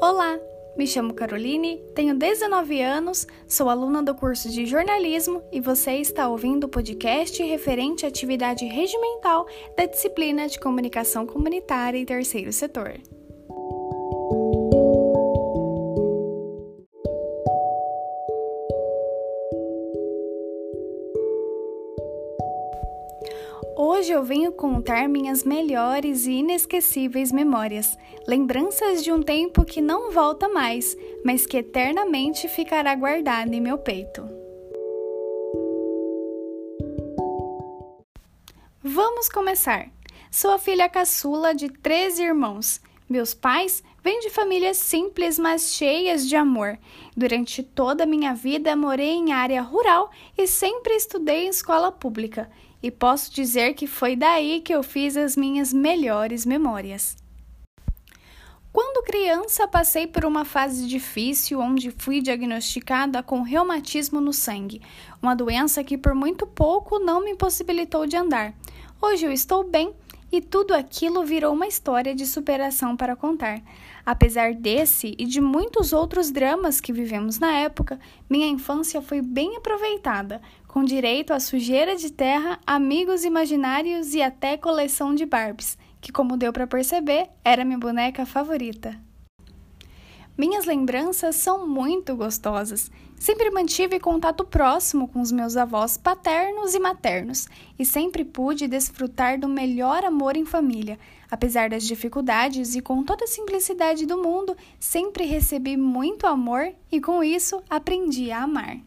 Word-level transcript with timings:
Olá, 0.00 0.40
me 0.78 0.86
chamo 0.86 1.12
Caroline, 1.12 1.76
tenho 1.94 2.14
19 2.14 2.80
anos, 2.80 3.26
sou 3.46 3.68
aluna 3.68 4.02
do 4.02 4.14
curso 4.14 4.48
de 4.48 4.64
jornalismo 4.64 5.42
e 5.52 5.60
você 5.60 5.96
está 5.96 6.26
ouvindo 6.26 6.64
o 6.64 6.68
podcast 6.70 7.42
referente 7.42 8.06
à 8.06 8.08
atividade 8.08 8.64
regimental 8.64 9.46
da 9.76 9.84
disciplina 9.84 10.48
de 10.48 10.58
comunicação 10.58 11.26
comunitária 11.26 11.98
e 11.98 12.06
terceiro 12.06 12.50
setor. 12.50 12.94
Hoje 23.76 24.12
eu 24.12 24.22
venho 24.22 24.52
contar 24.52 25.08
minhas 25.08 25.44
melhores 25.44 26.26
e 26.26 26.32
inesquecíveis 26.32 27.30
memórias, 27.30 27.96
lembranças 28.26 29.04
de 29.04 29.12
um 29.12 29.22
tempo 29.22 29.64
que 29.64 29.80
não 29.80 30.10
volta 30.10 30.48
mais, 30.48 30.96
mas 31.24 31.46
que 31.46 31.58
eternamente 31.58 32.48
ficará 32.48 32.94
guardado 32.94 33.52
em 33.52 33.60
meu 33.60 33.76
peito. 33.76 34.22
Vamos 38.82 39.28
começar. 39.28 39.90
Sou 40.30 40.52
a 40.52 40.58
filha 40.58 40.88
caçula 40.88 41.54
de 41.54 41.68
13 41.68 42.22
irmãos. 42.22 42.80
Meus 43.08 43.34
pais 43.34 43.82
vêm 44.02 44.20
de 44.20 44.30
famílias 44.30 44.76
simples, 44.76 45.38
mas 45.38 45.74
cheias 45.74 46.26
de 46.26 46.36
amor. 46.36 46.78
Durante 47.16 47.62
toda 47.62 48.04
a 48.04 48.06
minha 48.06 48.34
vida 48.34 48.74
morei 48.76 49.10
em 49.10 49.32
área 49.32 49.60
rural 49.60 50.10
e 50.38 50.46
sempre 50.46 50.94
estudei 50.94 51.46
em 51.46 51.48
escola 51.48 51.90
pública 51.90 52.48
e 52.82 52.90
posso 52.90 53.32
dizer 53.32 53.74
que 53.74 53.86
foi 53.86 54.16
daí 54.16 54.60
que 54.60 54.74
eu 54.74 54.82
fiz 54.82 55.16
as 55.16 55.36
minhas 55.36 55.72
melhores 55.72 56.46
memórias. 56.46 57.16
Quando 58.72 59.04
criança, 59.04 59.66
passei 59.66 60.06
por 60.06 60.24
uma 60.24 60.44
fase 60.44 60.86
difícil 60.86 61.58
onde 61.58 61.90
fui 61.90 62.20
diagnosticada 62.20 63.20
com 63.20 63.42
reumatismo 63.42 64.20
no 64.20 64.32
sangue, 64.32 64.80
uma 65.20 65.34
doença 65.34 65.82
que 65.82 65.98
por 65.98 66.14
muito 66.14 66.46
pouco 66.46 67.00
não 67.00 67.24
me 67.24 67.34
possibilitou 67.34 68.06
de 68.06 68.16
andar. 68.16 68.54
Hoje 69.02 69.26
eu 69.26 69.32
estou 69.32 69.64
bem 69.64 69.92
e 70.30 70.40
tudo 70.40 70.72
aquilo 70.72 71.24
virou 71.24 71.52
uma 71.52 71.66
história 71.66 72.14
de 72.14 72.24
superação 72.24 72.96
para 72.96 73.16
contar. 73.16 73.60
Apesar 74.04 74.54
desse 74.54 75.14
e 75.18 75.24
de 75.24 75.40
muitos 75.40 75.92
outros 75.92 76.30
dramas 76.30 76.80
que 76.80 76.92
vivemos 76.92 77.38
na 77.38 77.52
época, 77.52 77.98
minha 78.28 78.46
infância 78.46 79.02
foi 79.02 79.20
bem 79.20 79.56
aproveitada, 79.56 80.40
com 80.66 80.84
direito 80.84 81.32
a 81.32 81.40
sujeira 81.40 81.96
de 81.96 82.10
terra, 82.10 82.58
amigos 82.66 83.24
imaginários 83.24 84.14
e 84.14 84.22
até 84.22 84.56
coleção 84.56 85.14
de 85.14 85.26
Barbies, 85.26 85.76
que, 86.00 86.12
como 86.12 86.36
deu 86.36 86.52
para 86.52 86.66
perceber, 86.66 87.28
era 87.44 87.64
minha 87.64 87.78
boneca 87.78 88.24
favorita. 88.24 88.98
Minhas 90.40 90.64
lembranças 90.64 91.36
são 91.36 91.66
muito 91.66 92.16
gostosas. 92.16 92.90
Sempre 93.14 93.50
mantive 93.50 94.00
contato 94.00 94.42
próximo 94.42 95.06
com 95.06 95.20
os 95.20 95.30
meus 95.30 95.54
avós 95.54 95.98
paternos 95.98 96.74
e 96.74 96.78
maternos 96.78 97.46
e 97.78 97.84
sempre 97.84 98.24
pude 98.24 98.66
desfrutar 98.66 99.38
do 99.38 99.46
melhor 99.46 100.02
amor 100.02 100.38
em 100.38 100.46
família. 100.46 100.98
Apesar 101.30 101.70
das 101.70 101.84
dificuldades 101.84 102.74
e 102.74 102.80
com 102.80 103.04
toda 103.04 103.24
a 103.24 103.28
simplicidade 103.28 104.04
do 104.04 104.18
mundo, 104.18 104.56
sempre 104.78 105.24
recebi 105.24 105.76
muito 105.76 106.26
amor 106.26 106.72
e 106.90 107.00
com 107.00 107.22
isso 107.22 107.62
aprendi 107.70 108.32
a 108.32 108.42
amar. 108.42 108.78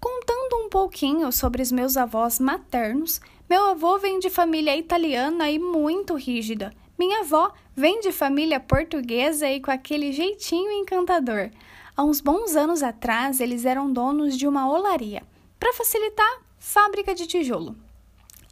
Contando 0.00 0.64
um 0.64 0.68
pouquinho 0.68 1.30
sobre 1.30 1.62
os 1.62 1.70
meus 1.70 1.96
avós 1.96 2.40
maternos, 2.40 3.20
meu 3.48 3.66
avô 3.66 3.98
vem 3.98 4.18
de 4.18 4.30
família 4.30 4.76
italiana 4.76 5.50
e 5.50 5.58
muito 5.58 6.14
rígida. 6.14 6.72
Minha 6.98 7.20
avó 7.20 7.52
vem 7.76 8.00
de 8.00 8.10
família 8.10 8.58
portuguesa 8.58 9.48
e 9.48 9.60
com 9.60 9.70
aquele 9.70 10.12
jeitinho 10.12 10.70
encantador. 10.72 11.50
Há 11.96 12.02
uns 12.02 12.20
bons 12.20 12.56
anos 12.56 12.82
atrás, 12.82 13.40
eles 13.40 13.64
eram 13.64 13.92
donos 13.92 14.36
de 14.38 14.48
uma 14.48 14.70
olaria. 14.70 15.22
Para 15.58 15.74
facilitar, 15.74 16.40
fábrica 16.58 17.14
de 17.14 17.26
tijolo. 17.26 17.76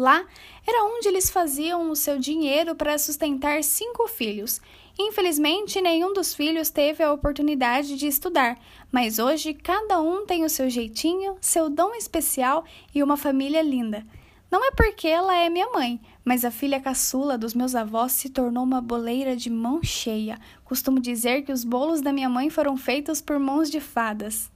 Lá 0.00 0.24
era 0.66 0.82
onde 0.86 1.08
eles 1.08 1.28
faziam 1.28 1.90
o 1.90 1.94
seu 1.94 2.18
dinheiro 2.18 2.74
para 2.74 2.96
sustentar 2.96 3.62
cinco 3.62 4.08
filhos. 4.08 4.58
Infelizmente, 4.98 5.78
nenhum 5.78 6.14
dos 6.14 6.34
filhos 6.34 6.70
teve 6.70 7.04
a 7.04 7.12
oportunidade 7.12 7.98
de 7.98 8.06
estudar, 8.06 8.58
mas 8.90 9.18
hoje 9.18 9.52
cada 9.52 10.00
um 10.00 10.24
tem 10.24 10.42
o 10.42 10.48
seu 10.48 10.70
jeitinho, 10.70 11.36
seu 11.38 11.68
dom 11.68 11.92
especial 11.92 12.64
e 12.94 13.02
uma 13.02 13.18
família 13.18 13.60
linda. 13.60 14.02
Não 14.50 14.64
é 14.64 14.70
porque 14.70 15.06
ela 15.06 15.36
é 15.36 15.50
minha 15.50 15.68
mãe, 15.68 16.00
mas 16.24 16.46
a 16.46 16.50
filha 16.50 16.80
caçula 16.80 17.36
dos 17.36 17.52
meus 17.52 17.74
avós 17.74 18.12
se 18.12 18.30
tornou 18.30 18.64
uma 18.64 18.80
boleira 18.80 19.36
de 19.36 19.50
mão 19.50 19.82
cheia. 19.82 20.38
Costumo 20.64 20.98
dizer 20.98 21.42
que 21.42 21.52
os 21.52 21.62
bolos 21.62 22.00
da 22.00 22.10
minha 22.10 22.30
mãe 22.30 22.48
foram 22.48 22.74
feitos 22.74 23.20
por 23.20 23.38
mãos 23.38 23.70
de 23.70 23.80
fadas. 23.80 24.50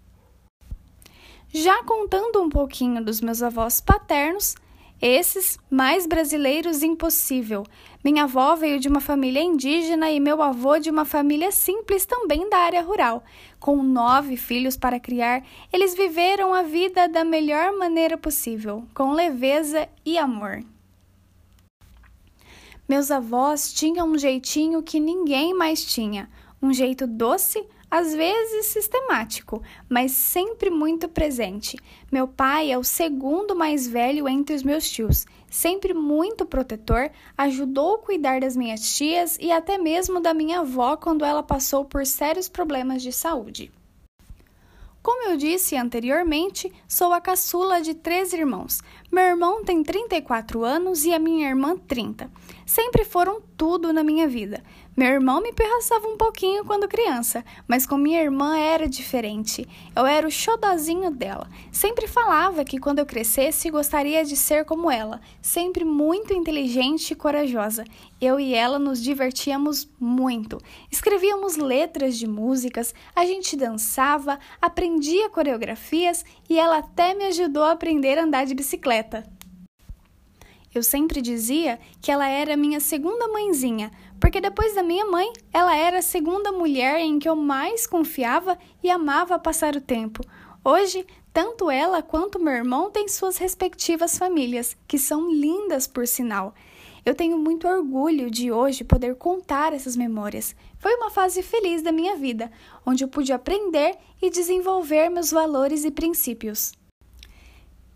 Já 1.53 1.85
contando 1.85 2.41
um 2.41 2.49
pouquinho 2.49 3.05
dos 3.05 3.21
meus 3.21 3.43
avós 3.43 3.79
paternos, 3.79 4.57
esses, 5.05 5.59
mais 5.71 6.07
brasileiros 6.07 6.83
impossível. 6.83 7.63
Minha 8.03 8.25
avó 8.25 8.57
veio 8.57 8.81
de 8.81 8.89
uma 8.89 9.01
família 9.01 9.43
indígena 9.43 10.11
e 10.11 10.19
meu 10.19 10.41
avô 10.41 10.79
de 10.79 10.89
uma 10.89 11.05
família 11.05 11.53
simples 11.53 12.07
também 12.07 12.49
da 12.49 12.57
área 12.57 12.81
rural. 12.81 13.23
Com 13.61 13.83
nove 13.83 14.37
filhos 14.39 14.79
para 14.79 14.99
criar, 14.99 15.45
eles 15.71 15.95
viveram 15.95 16.55
a 16.55 16.63
vida 16.63 17.07
da 17.07 17.23
melhor 17.23 17.77
maneira 17.77 18.17
possível, 18.17 18.85
com 18.95 19.13
leveza 19.13 19.87
e 20.07 20.17
amor. 20.17 20.65
Meus 22.89 23.11
avós 23.11 23.75
tinham 23.75 24.09
um 24.09 24.17
jeitinho 24.17 24.83
que 24.83 24.99
ninguém 24.99 25.53
mais 25.53 25.85
tinha, 25.85 26.31
um 26.63 26.73
jeito 26.73 27.07
doce, 27.07 27.63
às 27.95 28.13
vezes 28.13 28.67
sistemático, 28.67 29.63
mas 29.89 30.11
sempre 30.11 30.69
muito 30.69 31.09
presente. 31.09 31.79
Meu 32.11 32.27
pai 32.27 32.73
é 32.73 32.77
o 32.77 32.83
segundo 32.83 33.55
mais 33.55 33.87
velho 33.87 34.29
entre 34.29 34.57
os 34.57 34.65
meus 34.65 34.91
tios, 34.91 35.25
sempre 35.49 35.95
muito 35.95 36.45
protetor, 36.45 37.09
ajudou 37.39 37.95
a 37.95 37.99
cuidar 37.99 38.41
das 38.41 38.57
minhas 38.57 38.97
tias 38.97 39.39
e 39.41 39.53
até 39.53 39.79
mesmo 39.79 40.19
da 40.19 40.35
minha 40.35 40.59
avó 40.59 40.97
quando 40.97 41.25
ela 41.25 41.41
passou 41.41 41.85
por 41.85 42.05
sérios 42.05 42.49
problemas 42.49 43.01
de 43.01 43.13
saúde. 43.13 43.71
Como 45.01 45.29
eu 45.29 45.37
disse 45.37 45.77
anteriormente, 45.77 46.73
sou 46.89 47.13
a 47.13 47.21
caçula 47.21 47.81
de 47.81 47.95
três 47.95 48.33
irmãos. 48.33 48.81
Meu 49.15 49.23
irmão 49.23 49.63
tem 49.63 49.81
34 49.81 50.65
anos 50.65 51.05
e 51.05 51.15
a 51.15 51.21
minha 51.21 51.49
irmã 51.49 51.77
30. 51.77 52.29
Sempre 52.67 53.05
foram 53.05 53.41
tudo 53.57 53.93
na 53.93 54.03
minha 54.03 54.27
vida. 54.27 54.61
Meu 54.97 55.09
irmão 55.09 55.41
me 55.41 55.53
perraçava 55.53 56.07
um 56.07 56.17
pouquinho 56.17 56.65
quando 56.65 56.87
criança, 56.87 57.45
mas 57.67 57.85
com 57.85 57.97
minha 57.97 58.23
irmã 58.23 58.57
era 58.57 58.89
diferente. 58.89 59.69
Eu 59.95 60.07
era 60.07 60.27
o 60.27 60.31
xodozinho 60.31 61.11
dela. 61.11 61.49
Sempre 61.73 62.07
falava 62.07 62.65
que 62.65 62.79
quando 62.79 63.01
eu 63.01 63.07
crescesse 63.07 63.71
gostaria 63.71 64.25
de 64.25 64.37
ser 64.37 64.65
como 64.65 64.89
ela, 64.89 65.21
sempre 65.43 65.85
muito 65.85 66.33
inteligente 66.33 67.11
e 67.11 67.17
corajosa. 67.17 67.85
Eu 68.21 68.39
e 68.39 68.55
ela 68.55 68.79
nos 68.79 69.03
divertíamos 69.03 69.89
muito. 69.99 70.61
Escrevíamos 70.91 71.57
letras 71.57 72.17
de 72.17 72.29
músicas, 72.29 72.95
a 73.17 73.27
gente 73.27 73.57
dançava, 73.57 74.39
aprendia 74.63 75.29
coreografias 75.29 76.25
e 76.49 76.57
ela 76.57 76.79
até 76.79 77.15
me 77.15 77.25
ajudou 77.25 77.65
a 77.65 77.73
aprender 77.73 78.17
a 78.17 78.23
andar 78.23 78.47
de 78.47 78.55
Eu 80.75 80.83
sempre 80.83 81.23
dizia 81.23 81.79
que 82.03 82.11
ela 82.11 82.27
era 82.29 82.57
minha 82.57 82.81
segunda 82.81 83.29
mãezinha, 83.29 83.93
porque 84.21 84.41
depois 84.41 84.75
da 84.75 84.83
minha 84.83 85.07
mãe, 85.07 85.33
ela 85.53 85.77
era 85.77 86.01
a 86.01 86.03
segunda 86.03 86.51
mulher 86.51 86.99
em 86.99 87.19
que 87.21 87.29
eu 87.29 87.37
mais 87.37 87.87
confiava 87.87 88.59
e 88.83 88.91
amava 88.91 89.39
passar 89.39 89.77
o 89.77 89.81
tempo. 89.81 90.25
Hoje, 90.65 91.07
tanto 91.33 91.71
ela 91.71 92.03
quanto 92.03 92.41
meu 92.41 92.53
irmão 92.53 92.91
têm 92.91 93.07
suas 93.07 93.37
respectivas 93.37 94.19
famílias, 94.19 94.77
que 94.89 94.99
são 94.99 95.31
lindas 95.31 95.87
por 95.87 96.09
sinal. 96.09 96.55
Eu 97.05 97.15
tenho 97.15 97.39
muito 97.39 97.69
orgulho 97.69 98.31
de 98.31 98.51
hoje 98.51 98.83
poder 98.83 99.15
contar 99.15 99.73
essas 99.73 99.95
memórias. 99.95 100.57
Foi 100.79 100.95
uma 100.97 101.11
fase 101.11 101.43
feliz 101.43 101.83
da 101.83 101.93
minha 101.93 102.17
vida, 102.17 102.51
onde 102.85 103.05
eu 103.05 103.09
pude 103.09 103.33
aprender 103.33 103.97
e 104.23 104.31
desenvolver 104.31 105.11
meus 105.11 105.31
valores 105.31 105.85
e 105.85 105.91
princípios. 105.91 106.73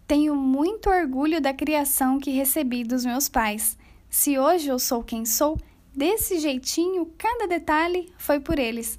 Tenho 0.08 0.34
muito 0.34 0.88
orgulho 0.88 1.38
da 1.38 1.52
criação 1.52 2.18
que 2.18 2.30
recebi 2.30 2.82
dos 2.82 3.04
meus 3.04 3.28
pais. 3.28 3.76
Se 4.08 4.38
hoje 4.38 4.68
eu 4.68 4.78
sou 4.78 5.04
quem 5.04 5.26
sou, 5.26 5.58
desse 5.94 6.38
jeitinho, 6.38 7.12
cada 7.18 7.46
detalhe 7.46 8.10
foi 8.16 8.40
por 8.40 8.58
eles. 8.58 8.98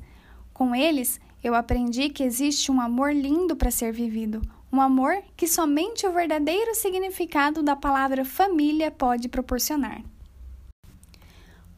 Com 0.53 0.75
eles, 0.75 1.19
eu 1.44 1.56
aprendi 1.56 2.09
que 2.09 2.21
existe 2.21 2.71
um 2.71 2.79
amor 2.79 3.11
lindo 3.11 3.56
para 3.56 3.71
ser 3.71 3.91
vivido, 3.91 4.39
um 4.71 4.79
amor 4.79 5.23
que 5.35 5.47
somente 5.47 6.06
o 6.06 6.13
verdadeiro 6.13 6.75
significado 6.75 7.63
da 7.63 7.75
palavra 7.75 8.23
família 8.23 8.91
pode 8.91 9.27
proporcionar. 9.27 10.03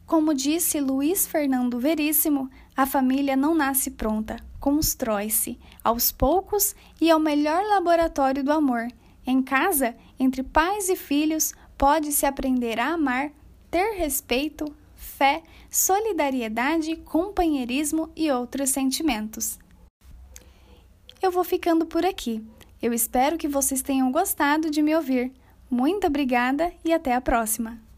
Como 0.04 0.34
disse 0.34 0.78
Luiz 0.78 1.26
Fernando 1.26 1.80
Veríssimo, 1.80 2.50
a 2.76 2.84
família 2.84 3.34
não 3.34 3.54
nasce 3.54 3.92
pronta, 3.92 4.36
constrói-se 4.60 5.58
aos 5.82 6.12
poucos 6.12 6.76
e 7.00 7.08
é 7.08 7.16
o 7.16 7.18
melhor 7.18 7.64
laboratório 7.64 8.44
do 8.44 8.52
amor 8.52 8.88
em 9.26 9.42
casa, 9.42 9.94
entre 10.18 10.42
pais 10.42 10.88
e 10.88 10.96
filhos, 10.96 11.54
pode-se 11.78 12.26
aprender 12.26 12.78
a 12.80 12.92
amar, 12.94 13.30
ter 13.70 13.94
respeito, 13.94 14.64
fé, 14.94 15.42
solidariedade, 15.70 16.96
companheirismo 16.96 18.10
e 18.16 18.30
outros 18.30 18.70
sentimentos. 18.70 19.58
Eu 21.20 21.30
vou 21.30 21.44
ficando 21.44 21.86
por 21.86 22.04
aqui. 22.04 22.44
Eu 22.80 22.92
espero 22.92 23.38
que 23.38 23.46
vocês 23.46 23.80
tenham 23.80 24.10
gostado 24.10 24.70
de 24.70 24.82
me 24.82 24.94
ouvir. 24.94 25.32
Muito 25.70 26.06
obrigada 26.06 26.72
e 26.84 26.92
até 26.92 27.14
a 27.14 27.20
próxima! 27.20 27.91